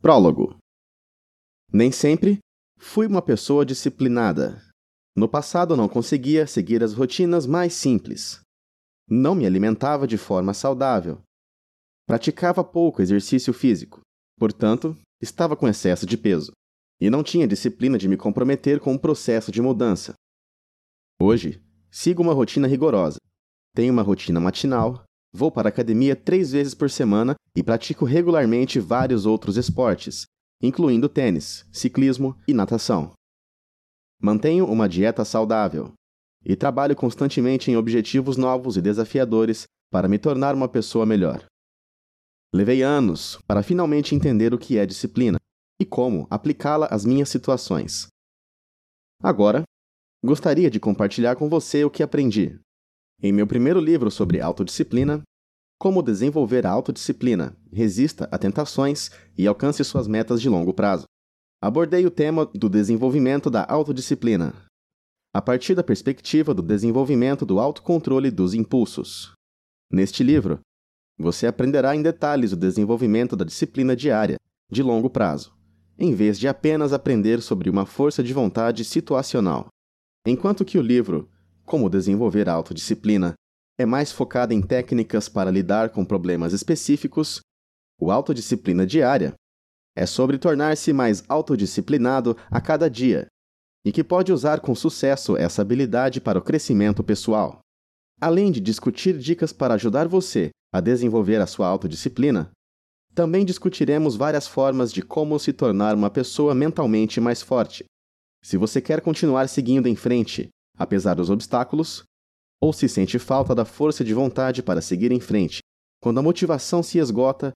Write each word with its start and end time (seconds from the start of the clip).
Prólogo. 0.00 0.56
Nem 1.72 1.90
sempre 1.90 2.38
fui 2.78 3.06
uma 3.06 3.22
pessoa 3.22 3.64
disciplinada. 3.64 4.62
No 5.16 5.28
passado 5.28 5.76
não 5.76 5.88
conseguia 5.88 6.46
seguir 6.46 6.82
as 6.82 6.92
rotinas 6.92 7.46
mais 7.46 7.72
simples. 7.72 8.40
Não 9.08 9.34
me 9.34 9.46
alimentava 9.46 10.06
de 10.06 10.18
forma 10.18 10.52
saudável. 10.52 11.20
Praticava 12.06 12.62
pouco 12.62 13.00
exercício 13.00 13.52
físico, 13.52 14.00
portanto, 14.38 14.96
estava 15.20 15.56
com 15.56 15.66
excesso 15.66 16.04
de 16.04 16.18
peso. 16.18 16.52
E 17.00 17.10
não 17.10 17.22
tinha 17.22 17.48
disciplina 17.48 17.98
de 17.98 18.08
me 18.08 18.16
comprometer 18.16 18.78
com 18.78 18.94
o 18.94 18.98
processo 18.98 19.50
de 19.50 19.60
mudança. 19.60 20.14
Hoje, 21.20 21.62
sigo 21.90 22.22
uma 22.22 22.34
rotina 22.34 22.68
rigorosa. 22.68 23.18
Tenho 23.74 23.92
uma 23.92 24.02
rotina 24.02 24.38
matinal, 24.40 25.04
vou 25.36 25.52
para 25.52 25.68
a 25.68 25.70
academia 25.70 26.16
três 26.16 26.50
vezes 26.52 26.74
por 26.74 26.88
semana 26.88 27.34
e 27.54 27.62
pratico 27.62 28.06
regularmente 28.06 28.80
vários 28.80 29.26
outros 29.26 29.58
esportes, 29.58 30.24
incluindo 30.62 31.10
tênis, 31.10 31.66
ciclismo 31.70 32.34
e 32.48 32.54
natação. 32.54 33.12
Mantenho 34.20 34.64
uma 34.64 34.88
dieta 34.88 35.24
saudável 35.26 35.92
e 36.42 36.56
trabalho 36.56 36.96
constantemente 36.96 37.70
em 37.70 37.76
objetivos 37.76 38.38
novos 38.38 38.78
e 38.78 38.80
desafiadores 38.80 39.64
para 39.92 40.08
me 40.08 40.18
tornar 40.18 40.54
uma 40.54 40.68
pessoa 40.68 41.04
melhor. 41.04 41.44
Levei 42.54 42.82
anos 42.82 43.38
para 43.46 43.62
finalmente 43.62 44.14
entender 44.14 44.54
o 44.54 44.58
que 44.58 44.78
é 44.78 44.86
disciplina 44.86 45.38
e 45.78 45.84
como 45.84 46.26
aplicá-la 46.30 46.86
às 46.86 47.04
minhas 47.04 47.28
situações. 47.28 48.06
Agora, 49.22 49.64
gostaria 50.24 50.70
de 50.70 50.80
compartilhar 50.80 51.36
com 51.36 51.48
você 51.48 51.84
o 51.84 51.90
que 51.90 52.02
aprendi. 52.02 52.58
Em 53.22 53.32
meu 53.32 53.46
primeiro 53.46 53.80
livro 53.80 54.10
sobre 54.10 54.40
autodisciplina, 54.40 55.22
Como 55.78 56.02
desenvolver 56.02 56.66
a 56.66 56.70
autodisciplina, 56.70 57.54
resista 57.70 58.26
a 58.32 58.38
tentações 58.38 59.10
e 59.36 59.46
alcance 59.46 59.84
suas 59.84 60.08
metas 60.08 60.40
de 60.40 60.48
longo 60.48 60.72
prazo. 60.72 61.04
Abordei 61.62 62.06
o 62.06 62.10
tema 62.10 62.46
do 62.46 62.68
desenvolvimento 62.68 63.50
da 63.50 63.64
autodisciplina, 63.68 64.54
a 65.34 65.42
partir 65.42 65.74
da 65.74 65.82
perspectiva 65.82 66.54
do 66.54 66.62
desenvolvimento 66.62 67.44
do 67.44 67.60
autocontrole 67.60 68.30
dos 68.30 68.54
impulsos. 68.54 69.32
Neste 69.92 70.22
livro, 70.22 70.60
você 71.18 71.46
aprenderá 71.46 71.94
em 71.94 72.02
detalhes 72.02 72.52
o 72.52 72.56
desenvolvimento 72.56 73.36
da 73.36 73.44
disciplina 73.44 73.94
diária, 73.94 74.36
de 74.70 74.82
longo 74.82 75.10
prazo, 75.10 75.54
em 75.98 76.14
vez 76.14 76.38
de 76.38 76.48
apenas 76.48 76.92
aprender 76.92 77.42
sobre 77.42 77.68
uma 77.68 77.84
força 77.84 78.22
de 78.22 78.32
vontade 78.32 78.82
situacional. 78.84 79.68
Enquanto 80.26 80.64
que 80.64 80.78
o 80.78 80.82
livro 80.82 81.30
Como 81.66 81.90
Desenvolver 81.90 82.48
Autodisciplina. 82.48 83.34
É 83.78 83.84
mais 83.84 84.10
focado 84.12 84.54
em 84.54 84.62
técnicas 84.62 85.28
para 85.28 85.50
lidar 85.50 85.90
com 85.90 86.04
problemas 86.04 86.54
específicos, 86.54 87.40
o 88.00 88.10
Autodisciplina 88.10 88.86
Diária 88.86 89.34
é 89.96 90.04
sobre 90.04 90.36
tornar-se 90.36 90.92
mais 90.92 91.24
autodisciplinado 91.26 92.36
a 92.50 92.60
cada 92.60 92.88
dia 92.88 93.26
e 93.84 93.90
que 93.90 94.04
pode 94.04 94.30
usar 94.32 94.60
com 94.60 94.74
sucesso 94.74 95.36
essa 95.36 95.62
habilidade 95.62 96.20
para 96.20 96.38
o 96.38 96.42
crescimento 96.42 97.02
pessoal. 97.02 97.60
Além 98.20 98.52
de 98.52 98.60
discutir 98.60 99.18
dicas 99.18 99.52
para 99.52 99.74
ajudar 99.74 100.06
você 100.06 100.50
a 100.72 100.80
desenvolver 100.80 101.40
a 101.40 101.46
sua 101.46 101.66
autodisciplina, 101.68 102.50
também 103.14 103.44
discutiremos 103.44 104.14
várias 104.14 104.46
formas 104.46 104.92
de 104.92 105.00
como 105.00 105.38
se 105.38 105.52
tornar 105.52 105.94
uma 105.94 106.10
pessoa 106.10 106.54
mentalmente 106.54 107.18
mais 107.20 107.40
forte. 107.40 107.84
Se 108.44 108.58
você 108.58 108.80
quer 108.82 109.00
continuar 109.00 109.48
seguindo 109.48 109.86
em 109.86 109.96
frente, 109.96 110.50
apesar 110.76 111.14
dos 111.14 111.30
obstáculos, 111.30 112.04
ou 112.60 112.72
se 112.72 112.88
sente 112.88 113.18
falta 113.18 113.54
da 113.54 113.64
força 113.64 114.04
de 114.04 114.14
vontade 114.14 114.62
para 114.62 114.80
seguir 114.80 115.12
em 115.12 115.20
frente, 115.20 115.60
quando 116.00 116.18
a 116.18 116.22
motivação 116.22 116.82
se 116.82 116.98
esgota 116.98 117.52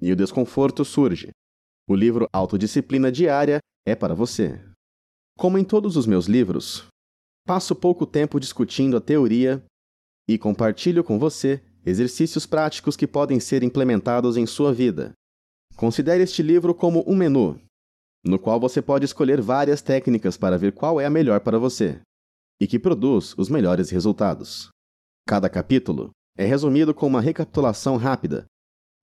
e 0.00 0.12
o 0.12 0.16
desconforto 0.16 0.84
surge, 0.84 1.30
o 1.88 1.94
livro 1.94 2.28
Autodisciplina 2.32 3.10
Diária 3.10 3.58
é 3.86 3.94
para 3.94 4.14
você. 4.14 4.60
Como 5.38 5.58
em 5.58 5.64
todos 5.64 5.96
os 5.96 6.06
meus 6.06 6.26
livros, 6.26 6.86
passo 7.46 7.74
pouco 7.74 8.06
tempo 8.06 8.40
discutindo 8.40 8.96
a 8.96 9.00
teoria 9.00 9.62
e 10.28 10.38
compartilho 10.38 11.04
com 11.04 11.18
você 11.18 11.62
exercícios 11.84 12.46
práticos 12.46 12.96
que 12.96 13.06
podem 13.06 13.38
ser 13.38 13.62
implementados 13.62 14.36
em 14.36 14.44
sua 14.46 14.72
vida. 14.72 15.12
Considere 15.76 16.24
este 16.24 16.42
livro 16.42 16.74
como 16.74 17.04
um 17.06 17.14
menu 17.14 17.60
no 18.24 18.40
qual 18.40 18.58
você 18.58 18.82
pode 18.82 19.04
escolher 19.04 19.40
várias 19.40 19.80
técnicas 19.80 20.36
para 20.36 20.58
ver 20.58 20.72
qual 20.72 21.00
é 21.00 21.06
a 21.06 21.10
melhor 21.10 21.38
para 21.40 21.58
você 21.58 22.00
e 22.60 22.66
que 22.66 22.78
produz 22.78 23.34
os 23.36 23.48
melhores 23.48 23.90
resultados. 23.90 24.68
Cada 25.26 25.48
capítulo 25.48 26.10
é 26.36 26.44
resumido 26.44 26.94
com 26.94 27.06
uma 27.06 27.20
recapitulação 27.20 27.96
rápida, 27.96 28.46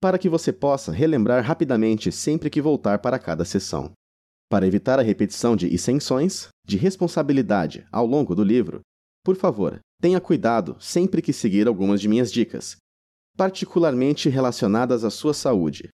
para 0.00 0.18
que 0.18 0.28
você 0.28 0.52
possa 0.52 0.92
relembrar 0.92 1.44
rapidamente 1.44 2.10
sempre 2.12 2.50
que 2.50 2.60
voltar 2.60 2.98
para 2.98 3.18
cada 3.18 3.44
sessão. 3.44 3.92
Para 4.50 4.66
evitar 4.66 4.98
a 4.98 5.02
repetição 5.02 5.56
de 5.56 5.66
isenções 5.66 6.48
de 6.66 6.76
responsabilidade 6.76 7.86
ao 7.90 8.06
longo 8.06 8.34
do 8.34 8.44
livro, 8.44 8.80
por 9.24 9.36
favor, 9.36 9.80
tenha 10.00 10.20
cuidado 10.20 10.76
sempre 10.80 11.22
que 11.22 11.32
seguir 11.32 11.66
algumas 11.66 12.00
de 12.00 12.08
minhas 12.08 12.30
dicas, 12.30 12.76
particularmente 13.36 14.28
relacionadas 14.28 15.04
à 15.04 15.10
sua 15.10 15.32
saúde, 15.32 15.88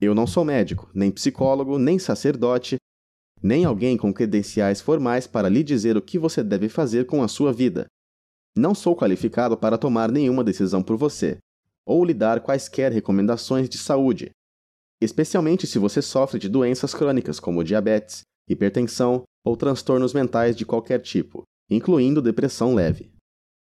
eu 0.00 0.14
não 0.14 0.28
sou 0.28 0.44
médico, 0.44 0.88
nem 0.94 1.10
psicólogo, 1.10 1.76
nem 1.76 1.98
sacerdote, 1.98 2.76
nem 3.42 3.64
alguém 3.64 3.96
com 3.96 4.12
credenciais 4.12 4.80
formais 4.80 5.26
para 5.26 5.48
lhe 5.48 5.62
dizer 5.62 5.96
o 5.96 6.02
que 6.02 6.18
você 6.18 6.42
deve 6.42 6.68
fazer 6.68 7.06
com 7.06 7.22
a 7.22 7.28
sua 7.28 7.52
vida. 7.52 7.86
Não 8.56 8.74
sou 8.74 8.96
qualificado 8.96 9.56
para 9.56 9.78
tomar 9.78 10.10
nenhuma 10.10 10.42
decisão 10.42 10.82
por 10.82 10.96
você, 10.96 11.38
ou 11.86 12.04
lhe 12.04 12.14
dar 12.14 12.40
quaisquer 12.40 12.92
recomendações 12.92 13.68
de 13.68 13.78
saúde, 13.78 14.30
especialmente 15.00 15.66
se 15.66 15.78
você 15.78 16.02
sofre 16.02 16.38
de 16.38 16.48
doenças 16.48 16.94
crônicas 16.94 17.38
como 17.38 17.64
diabetes, 17.64 18.22
hipertensão 18.48 19.22
ou 19.44 19.56
transtornos 19.56 20.12
mentais 20.12 20.56
de 20.56 20.66
qualquer 20.66 21.00
tipo, 21.00 21.44
incluindo 21.70 22.22
depressão 22.22 22.74
leve. 22.74 23.10